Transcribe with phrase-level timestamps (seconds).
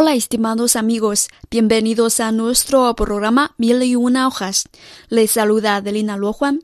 [0.00, 4.64] Hola estimados amigos, bienvenidos a nuestro programa Mil y una hojas.
[5.10, 6.60] Les saluda Adelina Luojuan.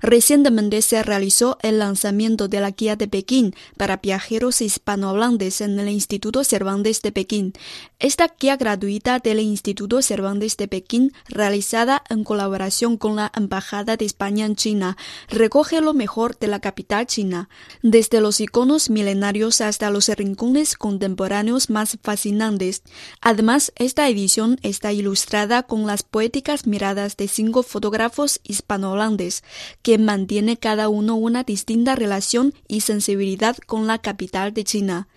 [0.00, 5.88] Recientemente se realizó el lanzamiento de la guía de Pekín para viajeros hispanohablantes en el
[5.88, 7.52] Instituto Cervantes de Pekín.
[7.98, 14.04] Esta guía gratuita del Instituto Cervantes de Pekín, realizada en colaboración con la Embajada de
[14.04, 14.96] España en China,
[15.28, 17.48] recoge lo mejor de la capital china,
[17.82, 22.82] desde los iconos milenarios hasta los rincones contemporáneos más fascinantes.
[23.20, 29.42] Además, esta edición está ilustrada con las poéticas miradas de cinco fotógrafos hispanohablantes
[29.82, 35.08] que mantiene cada uno una distinta relación y sensibilidad con la capital de China.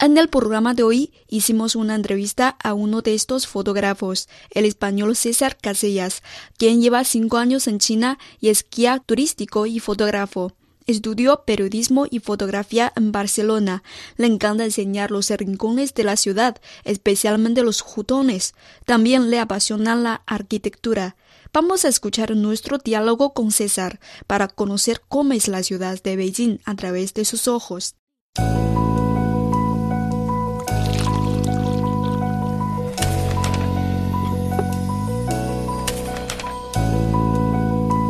[0.00, 5.14] En el programa de hoy hicimos una entrevista a uno de estos fotógrafos, el español
[5.14, 6.22] César Casellas,
[6.58, 10.52] quien lleva cinco años en China y es guía turístico y fotógrafo.
[10.86, 13.82] Estudió periodismo y fotografía en Barcelona.
[14.16, 18.54] Le encanta enseñar los rincones de la ciudad, especialmente los jutones.
[18.84, 21.16] También le apasiona la arquitectura.
[21.54, 26.58] Vamos a escuchar nuestro diálogo con César para conocer cómo es la ciudad de Beijing
[26.64, 27.94] a través de sus ojos.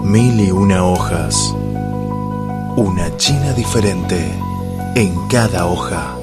[0.04, 1.36] Mil y una hojas.
[2.78, 4.24] Una China diferente
[4.94, 6.16] en cada hoja.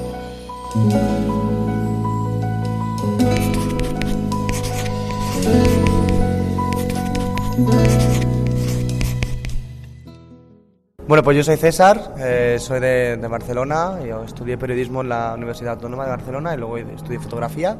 [11.12, 15.34] Bueno, pues yo soy César, eh, soy de, de, Barcelona, yo estudié periodismo en la
[15.34, 17.76] Universidad Autónoma de Barcelona y luego estudié fotografía.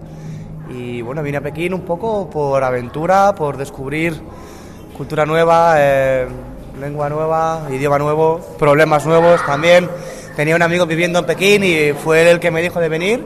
[0.69, 4.21] Y bueno, vine a Pekín un poco por aventura, por descubrir
[4.94, 6.26] cultura nueva, eh,
[6.78, 9.88] lengua nueva, idioma nuevo, problemas nuevos también.
[10.37, 13.25] Tenía un amigo viviendo en Pekín y fue él el que me dijo de venir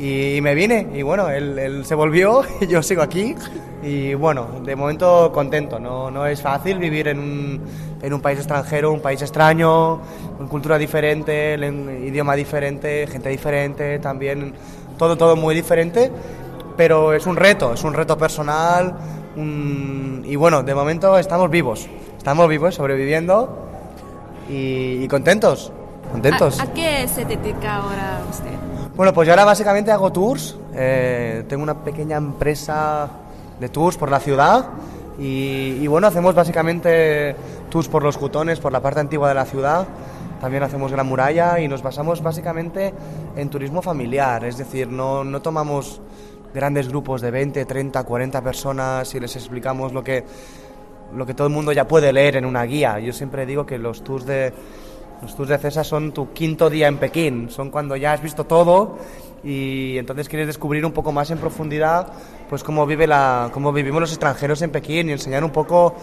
[0.00, 3.34] y me vine y bueno, él, él, se volvió y yo sigo aquí
[3.82, 7.60] y bueno, de momento contento, no, no es fácil vivir en un,
[8.00, 10.00] en un país extranjero, un país extraño,
[10.38, 11.54] con cultura diferente,
[12.02, 14.54] idioma diferente, gente diferente, también
[14.96, 16.10] todo, todo muy diferente,
[16.78, 18.96] pero es un reto, es un reto personal
[19.36, 23.66] un, y bueno, de momento estamos vivos, estamos vivos, sobreviviendo
[24.48, 25.72] y, y contentos,
[26.10, 26.58] contentos.
[26.58, 28.79] ¿A, ¿A qué se dedica ahora usted?
[29.00, 30.58] Bueno, pues yo ahora básicamente hago tours.
[30.74, 33.08] Eh, tengo una pequeña empresa
[33.58, 34.66] de tours por la ciudad
[35.18, 37.34] y, y, bueno, hacemos básicamente
[37.70, 39.86] tours por los jutones, por la parte antigua de la ciudad.
[40.38, 42.92] También hacemos Gran Muralla y nos basamos básicamente
[43.36, 46.02] en turismo familiar, es decir, no, no tomamos
[46.52, 50.26] grandes grupos de 20, 30, 40 personas y les explicamos lo que,
[51.14, 53.00] lo que todo el mundo ya puede leer en una guía.
[53.00, 54.52] Yo siempre digo que los tours de
[55.22, 58.44] los tours de César son tu quinto día en Pekín, son cuando ya has visto
[58.44, 58.98] todo
[59.42, 62.08] y entonces quieres descubrir un poco más en profundidad
[62.48, 65.94] pues cómo vive la cómo vivimos los extranjeros en Pekín y enseñar un poco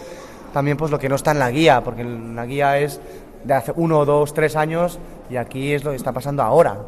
[0.52, 3.00] también pues lo que no está en la guía, porque la guía es
[3.44, 4.98] de hace uno, dos, tres años
[5.30, 6.78] y aquí es lo que está pasando ahora.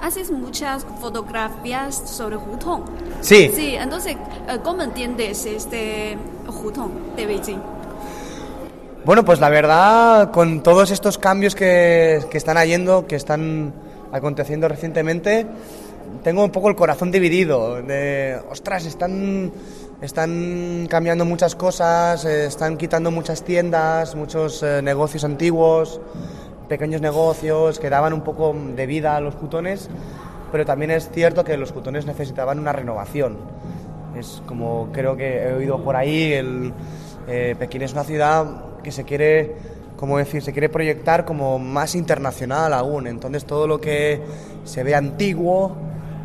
[0.00, 2.84] Haces muchas fotografías sobre Hutong.
[3.20, 3.50] Sí.
[3.54, 4.16] Sí, entonces,
[4.62, 7.60] ¿cómo entiendes este Hutong de Beijing?
[9.04, 13.72] Bueno, pues la verdad, con todos estos cambios que, que están haciendo, que están
[14.12, 15.46] aconteciendo recientemente,
[16.22, 17.80] tengo un poco el corazón dividido.
[17.80, 19.52] De, ostras, están,
[20.02, 26.00] están cambiando muchas cosas, eh, están quitando muchas tiendas, muchos eh, negocios antiguos,
[26.68, 29.88] pequeños negocios que daban un poco de vida a los jutones,
[30.50, 33.38] pero también es cierto que los jutones necesitaban una renovación.
[34.18, 36.72] Es como creo que he oído por ahí, el,
[37.28, 39.56] eh, Pekín es una ciudad que se quiere,
[39.96, 43.06] como decir, se quiere proyectar como más internacional aún.
[43.06, 44.20] Entonces todo lo que
[44.64, 45.76] se ve antiguo,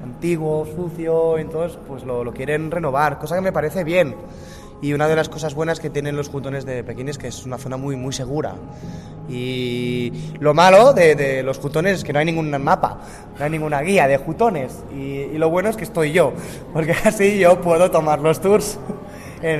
[0.03, 4.15] antiguo, sucio, entonces pues lo, lo, quieren renovar, cosa que me parece bien.
[4.81, 7.45] Y una de las cosas buenas que tienen los jutones de Pekín es que es
[7.45, 8.55] una zona muy, muy segura.
[9.29, 10.11] Y
[10.41, 12.99] lo malo de, de los jutones es que no hay ningún mapa,
[13.39, 14.83] no hay ninguna guía de jutones.
[14.93, 16.33] Y, y lo bueno es que estoy yo,
[16.73, 18.77] porque así yo puedo tomar los tours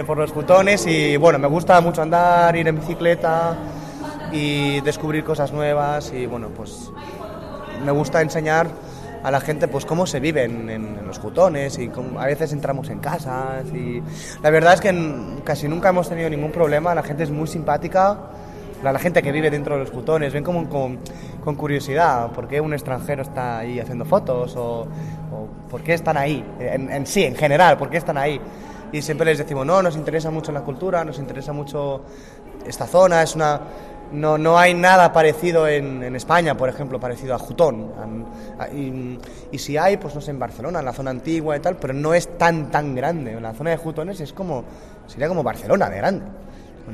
[0.08, 3.54] por los jutones y bueno, me gusta mucho andar, ir en bicicleta
[4.32, 6.90] y descubrir cosas nuevas y bueno, pues
[7.84, 8.68] me gusta enseñar
[9.22, 13.00] a la gente pues cómo se vive en, los jutones y a veces entramos en
[13.00, 14.02] casas y
[14.42, 18.18] la verdad es que casi nunca hemos tenido ningún problema, la gente es muy simpática,
[18.82, 21.00] la, gente que vive dentro de los jutones ven como con,
[21.44, 24.88] con curiosidad por qué un extranjero está ahí haciendo fotos o,
[25.30, 28.40] o por qué están ahí, en, en sí, en general, por qué están ahí
[28.94, 32.04] y siempre les decimos, no, nos interesa mucho la cultura, nos interesa mucho
[32.66, 33.60] esta zona, es una
[34.14, 37.92] no, no hay nada parecido en, España, por ejemplo, parecido a Jutón.
[38.72, 39.20] Y,
[39.52, 41.94] y, si hay, pues no sé, en Barcelona, en la zona antigua y tal, pero
[41.94, 43.40] no es tan, tan grande.
[43.42, 44.64] La zona de Jutones es como,
[45.08, 46.26] sería como Barcelona de grande,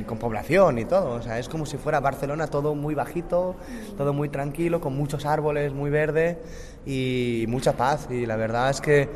[0.06, 1.16] con población y todo.
[1.16, 3.56] O sea, es como si fuera Barcelona todo muy bajito,
[3.98, 6.42] todo muy tranquilo, con muchos árboles, muy verde
[6.86, 8.08] y mucha paz.
[8.10, 9.10] Y la verdad es que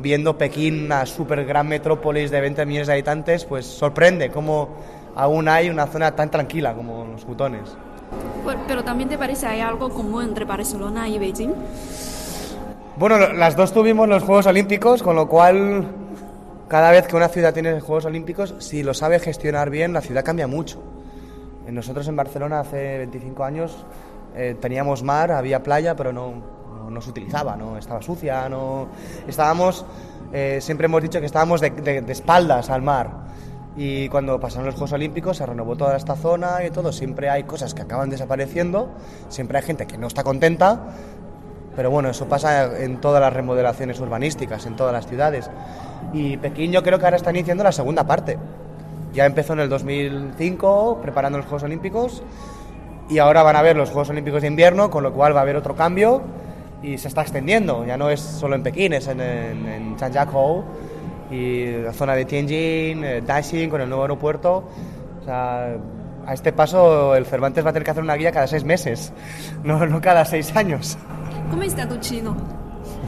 [0.00, 4.68] viendo Pekín, una super gran metrópolis de 20 millones de habitantes, pues sorprende cómo
[5.14, 7.76] aún hay una zona tan tranquila como los Jutones.
[8.68, 11.52] Pero también te parece hay algo común entre Barcelona y Beijing.
[12.96, 15.86] Bueno, las dos tuvimos los Juegos Olímpicos, con lo cual
[16.68, 20.24] cada vez que una ciudad tiene Juegos Olímpicos, si lo sabe gestionar bien, la ciudad
[20.24, 20.82] cambia mucho.
[21.68, 23.84] Nosotros en Barcelona hace 25 años
[24.36, 26.34] eh, teníamos mar, había playa, pero no,
[26.90, 28.88] no, se utilizaba, no estaba sucia, no
[29.26, 29.84] estábamos,
[30.32, 33.24] eh, siempre hemos dicho que estábamos de espaldas al mar
[33.76, 36.92] y cuando pasaron los Juegos Olímpicos se renovó toda esta zona y todo.
[36.92, 38.90] Siempre hay cosas que acaban desapareciendo,
[39.28, 40.80] siempre hay gente que no está contenta,
[41.74, 45.50] pero bueno, eso pasa en todas las remodelaciones urbanísticas, en todas las ciudades.
[46.12, 48.38] Y Pekín yo creo que ahora está iniciando la segunda parte.
[49.12, 52.22] Ya empezó en el 2005 preparando los Juegos Olímpicos
[53.08, 55.42] y ahora van a ver los Juegos Olímpicos de invierno, con lo cual va a
[55.42, 56.22] haber otro cambio
[56.84, 57.84] y se está extendiendo.
[57.86, 59.96] Ya no es solo en Pekín, es en, en, en
[61.30, 64.64] y la zona de Tianjin, eh, Daxing, con el nuevo aeropuerto.
[65.20, 65.76] O sea,
[66.26, 69.12] a este paso el Cervantes va a tener que hacer una guía cada seis meses,
[69.64, 70.98] no, no cada seis años.
[71.50, 72.36] ¿Cómo está tu chino?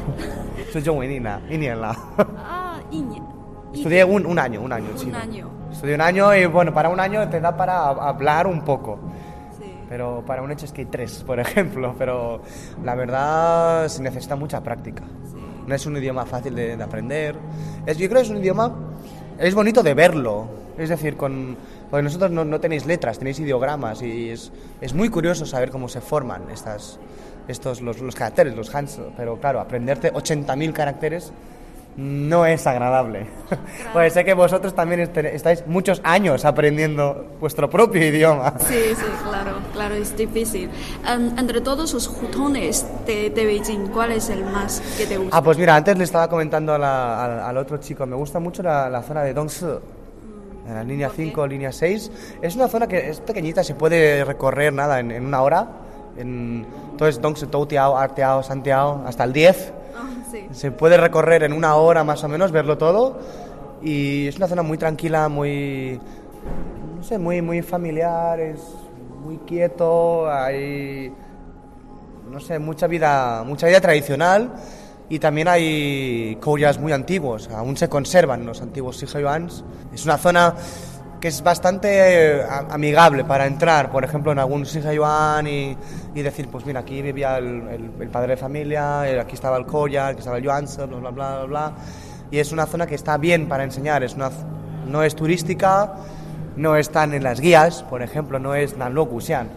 [0.73, 1.41] Soy yo, Nina,
[2.39, 2.81] Ah,
[3.75, 5.11] Estudié un, un, año, un año chino.
[5.11, 5.51] Un año.
[5.71, 8.99] Estudié un año y bueno, para un año te da para hablar un poco.
[9.89, 11.95] Pero para un hecho hay tres, por ejemplo.
[11.99, 12.43] Pero
[12.85, 15.03] la verdad se necesita mucha práctica.
[15.67, 17.37] No es un idioma fácil de, aprender.
[17.87, 18.73] Es, yo creo que es un idioma,
[19.39, 20.47] es bonito de verlo,
[20.79, 21.57] es decir, con,
[21.91, 26.01] porque nosotros no, tenéis letras, tenéis ideogramas y es, es, muy curioso saber cómo se
[26.01, 27.01] forman estas,
[27.49, 31.33] estos, los, los caracteres, los hands, pero claro, aprenderte 80.000 caracteres
[31.97, 33.27] no es agradable.
[33.93, 38.53] Pues sé que vosotros también estáis muchos años aprendiendo vuestro propio idioma.
[38.59, 40.69] Sí, sí, claro, claro, es difícil.
[41.07, 45.35] entre todos los jutones de, Beijing, ¿cuál es el más que te gusta?
[45.35, 49.23] Ah, pues mira, antes le estaba comentando al otro chico, me gusta mucho la, zona
[49.23, 49.65] de Dongsi.
[50.67, 52.11] En la línea 5, línea 6.
[52.43, 55.69] Es una zona que es pequeñita, se puede recorrer nada en, una hora.
[56.19, 59.73] En, entonces, Dongsi, Toutiao, Arteao, Santiao, hasta el 10
[60.53, 63.19] se puede recorrer en una hora más o menos, verlo todo.
[63.83, 66.01] Y es una zona muy tranquila, muy,
[66.97, 68.61] no sé, muy, muy familiar, es
[69.25, 71.13] muy quieto, hay,
[72.31, 74.53] no sé, mucha vida, mucha vida tradicional.
[75.09, 79.65] Y también hay koyas muy antiguos, aún se conservan los antiguos Sijayuans.
[79.95, 80.55] Es una zona
[81.21, 85.77] que es bastante eh, amigable para entrar, por ejemplo, en algún Yuan y,
[86.15, 89.67] y decir, pues mira, aquí vivía el, el, padre de familia, eh, aquí estaba el
[89.67, 91.73] Koya, aquí estaba el Yuan, bla, bla, bla, bla, bla.
[92.31, 94.31] Y es una zona que está bien para enseñar, es una,
[94.87, 95.95] no es turística,
[96.57, 99.49] no están en las guías, por ejemplo, no es Nanlo Guxian.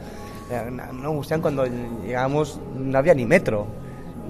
[0.51, 3.67] Eh, Nanlo Guxian cuando llegamos no había ni metro,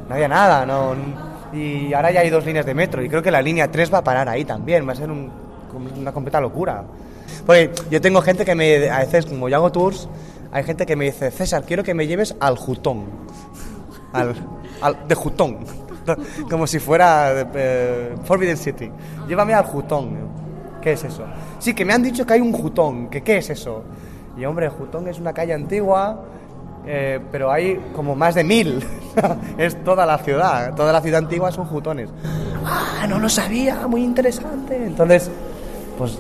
[0.07, 0.95] no había nada, no,
[1.53, 3.99] y ahora ya hay dos líneas de metro y creo que la línea 3 va
[3.99, 5.31] a parar ahí también, va a ser un,
[5.99, 6.83] una completa locura.
[7.45, 10.07] Porque yo tengo gente que me, a veces, como yo hago tours,
[10.51, 13.05] hay gente que me dice, César, quiero que me lleves al Jutón.
[14.13, 14.35] Al,
[15.07, 15.59] de Jutón.
[16.49, 18.91] Como si fuera eh, Forbidden City.
[19.27, 20.17] Llévame al Jutón.
[20.81, 21.23] ¿Qué es eso?
[21.59, 23.09] Sí, que me han dicho que hay un Jutón.
[23.09, 23.83] ¿Que ¿Qué es eso?
[24.37, 26.23] Y hombre, Jutón es una calle antigua,
[26.85, 28.83] eh, pero hay como más de mil.
[29.57, 30.73] es toda la ciudad.
[30.73, 32.09] Toda la ciudad antigua son Jutones.
[32.65, 34.75] Ah, no lo sabía, muy interesante.
[34.77, 35.29] Entonces,
[35.97, 36.17] pues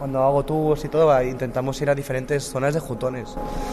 [0.00, 3.28] cuando hago tubos y todo, intentamos ir a diferentes zonas de jutones.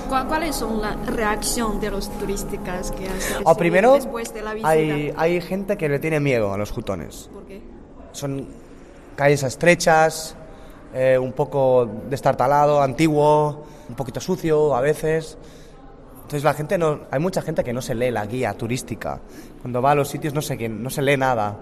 [0.09, 4.69] ¿Cuáles son la reacción de los turísticos que has o primero, después de la visita?
[4.69, 7.29] Hay, hay gente que le tiene miedo a los jutones.
[7.31, 7.61] ¿Por qué?
[8.11, 8.45] Son
[9.15, 10.35] calles estrechas,
[10.93, 15.37] eh, un poco destartalado, antiguo, un poquito sucio a veces.
[16.15, 19.21] Entonces la gente no, hay mucha gente que no se lee la guía turística.
[19.61, 21.57] Cuando va a los sitios no sé no se lee nada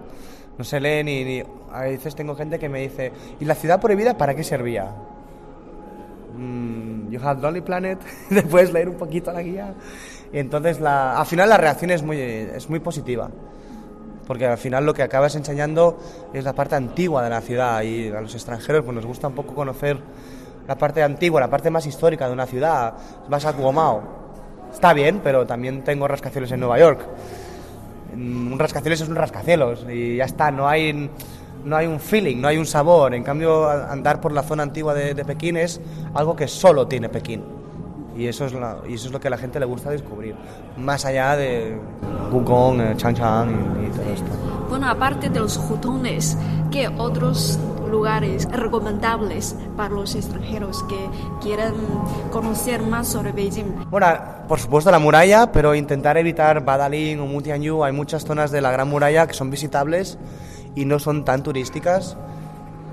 [0.57, 4.17] no se lee ni, A veces tengo gente que me dice, ¿y la ciudad prohibida
[4.17, 4.91] para qué servía?
[6.37, 9.73] Mm, You Have Lonely Planet, después leer un poquito la guía.
[10.31, 13.29] Y entonces, la, al final la reacción es muy, es muy positiva,
[14.27, 15.97] porque al final lo que acabas enseñando
[16.33, 19.35] es la parte antigua de la ciudad y a los extranjeros pues nos gusta un
[19.35, 19.99] poco conocer
[20.67, 22.93] la parte antigua, la parte más histórica de una ciudad.
[23.29, 24.01] Vas a Cuomao,
[24.73, 27.01] está bien, pero también tengo rascacielos en Nueva York.
[28.15, 31.09] Mm, Un rascacielos es un rascacielos y ya está, no hay,
[31.63, 33.13] no hay un feeling, no hay un sabor.
[33.13, 35.81] En cambio, andar por la zona antigua de, Pekín es
[36.13, 37.43] algo que solo tiene Pekín.
[38.17, 40.35] Y eso, es la- y eso es lo que a la gente le gusta descubrir,
[40.77, 41.77] más allá de
[42.31, 43.49] Wukong, eh, Changchang
[43.83, 44.27] y, y todo esto.
[44.69, 46.37] Bueno, aparte de los jutones,
[46.71, 50.97] ¿qué otros lugares recomendables para los extranjeros que
[51.41, 51.73] quieran
[52.31, 53.89] conocer más sobre Beijing?
[53.89, 54.07] Bueno,
[54.47, 57.83] por supuesto la muralla, pero intentar evitar Badaling o Mutianyu.
[57.83, 60.17] Hay muchas zonas de la Gran Muralla que son visitables
[60.75, 62.17] y no son tan turísticas.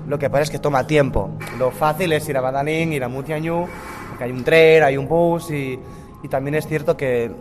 [0.07, 1.29] Lo que pasa es que toma tiempo.
[1.57, 3.65] Lo fácil es ir a Badaling, ir a Mutianyu,
[4.09, 5.79] porque hay un tren, hay un bus y,
[6.23, 7.31] y también es cierto que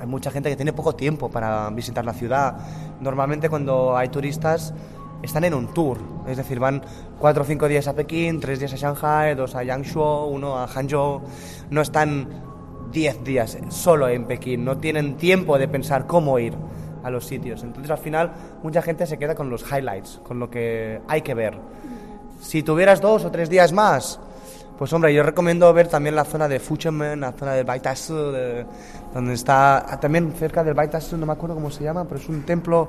[0.00, 2.56] hay mucha gente que tiene poco tiempo para visitar la ciudad.
[3.00, 4.72] Normalmente cuando hay turistas
[5.22, 6.82] están en un tour, es decir, van
[7.18, 10.66] cuatro o cinco días a Pekín, tres días a Shanghai, dos a Yangshuo, uno a
[10.66, 11.22] Hangzhou.
[11.70, 12.28] No están
[12.92, 16.54] 10 días solo en Pekín, no tienen tiempo de pensar cómo ir
[17.02, 17.62] a los sitios.
[17.62, 21.34] Entonces al final mucha gente se queda con los highlights, con lo que hay que
[21.34, 21.58] ver.
[22.40, 24.18] Si tuvieras dos o tres días más,
[24.80, 28.64] pues hombre, yo recomiendo ver también la zona de Fuchenmen, la zona de Baitasu, de-
[29.12, 32.26] donde está ah, también cerca del Baitasu, no me acuerdo cómo se llama, pero es
[32.30, 32.88] un templo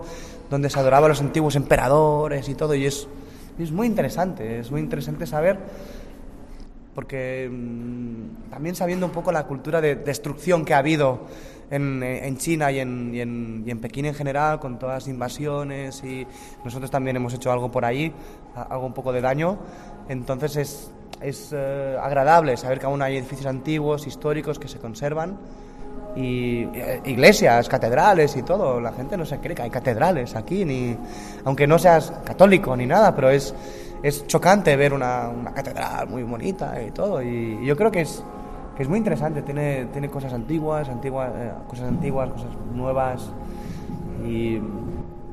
[0.49, 3.09] donde se adoraba a los antiguos emperadores y todo, y es,
[3.59, 5.59] es muy interesante, es muy interesante saber
[6.95, 11.27] porque mm, también sabiendo un poco la cultura de destrucción que ha habido
[11.71, 15.07] en, en China y en, y, en, y en Pekín en general, con todas las
[15.07, 16.27] invasiones y
[16.63, 18.13] nosotros también hemos hecho algo por ahí,
[18.55, 19.57] algo un poco de daño,
[20.09, 25.37] entonces es, es eh, agradable saber que aún hay edificios antiguos, históricos que se conservan
[26.15, 28.81] y eh, iglesias, catedrales y todo.
[28.81, 30.97] La gente no se cree que hay catedrales aquí, ni
[31.45, 33.53] aunque no seas católico ni nada, pero es,
[34.03, 37.21] es chocante ver una, una catedral muy bonita y todo.
[37.21, 38.23] Y, y yo creo que es,
[38.75, 39.41] que es muy interesante.
[39.41, 43.29] Tiene, tiene cosas antiguas, antiguas, eh, cosas antiguas, cosas nuevas.
[44.25, 44.59] Y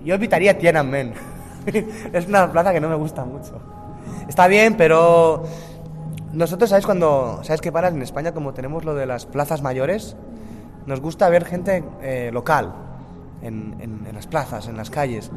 [0.05, 1.13] yo evitaría Tiananmen.
[2.13, 3.61] es una plaza que no me gusta mucho.
[4.29, 5.45] Está bien, pero
[6.33, 10.17] nosotros, ¿sabes cuando, sabes qué pasa en España como tenemos lo de las plazas mayores?
[10.87, 12.73] Nos gusta ver gente eh, local
[13.43, 15.31] en, en- en las plazas, en las calles.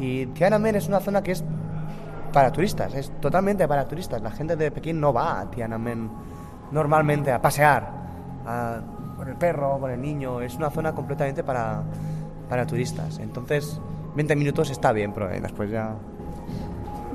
[0.00, 1.44] Y Tiananmen es una zona que es
[2.32, 4.20] para turistas, es totalmente para turistas.
[4.20, 6.10] La gente de Pekín no va a Tiananmen
[6.70, 7.88] normalmente a pasear
[8.46, 8.80] a-
[9.16, 10.40] con el perro, con el niño.
[10.40, 11.82] Es una zona completamente para,
[12.48, 13.18] para turistas.
[13.18, 13.80] Entonces,
[14.14, 15.94] 20 minutos está bien, pero eh, después ya...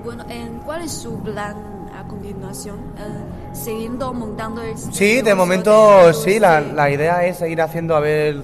[0.04, 1.56] Bueno, ¿en ¿cuál es su plan
[1.96, 2.78] a continuación?
[2.98, 4.76] Eh, ¿Siguiendo montando el...
[4.78, 8.42] Sí, de momento de- sí, la, la idea es seguir haciendo a ver,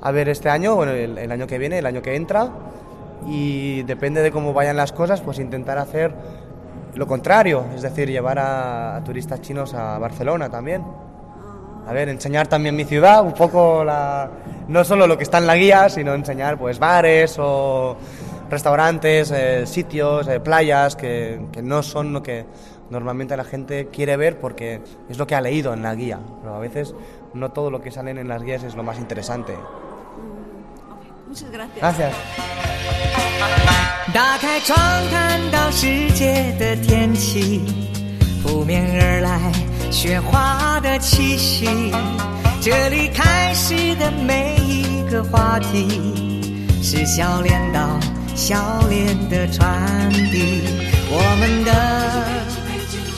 [0.00, 2.48] a ver este año, bueno, el, el año que viene, el año que entra,
[3.26, 6.14] y depende de cómo vayan las cosas, pues intentar hacer
[6.98, 10.82] lo contrario, es decir, llevar a, a turistas chinos a Barcelona también.
[11.86, 14.28] A ver, enseñar también mi ciudad, un poco la,
[14.66, 17.96] no solo lo que está en la guía, sino enseñar pues bares o
[18.50, 22.44] restaurantes, eh, sitios, eh, playas que, que no son lo que
[22.90, 26.18] normalmente la gente quiere ver porque es lo que ha leído en la guía.
[26.42, 26.96] Pero a veces
[27.32, 29.54] no todo lo que salen en las guías es lo más interesante.
[31.28, 31.78] Muchas gracias.
[31.78, 32.14] Gracias.
[34.12, 34.76] 打开窗，
[35.10, 37.60] 看到世界的天气，
[38.42, 39.52] 扑面而来
[39.90, 41.66] 雪花的气息。
[42.60, 46.42] 这里开始的每一个话题，
[46.82, 48.00] 是笑脸到
[48.34, 50.62] 笑脸的传递。
[51.10, 51.70] 我们的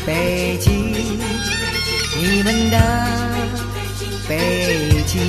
[0.05, 0.93] 北京，
[2.21, 2.79] 你们的
[4.29, 5.21] 北京。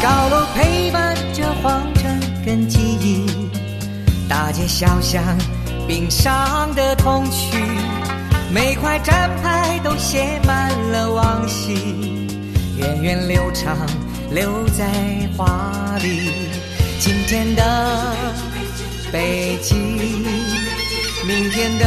[0.00, 1.82] 高楼陪伴着黄
[2.48, 3.26] 城跟记忆，
[4.26, 5.22] 大街小巷
[5.86, 7.58] 冰上的童趣，
[8.50, 12.26] 每块站牌都写满了往昔，
[12.78, 13.76] 源远流长，
[14.30, 14.86] 留在
[15.36, 16.30] 画里。
[16.98, 18.14] 今天的
[19.12, 19.78] 北京，
[21.26, 21.86] 明天的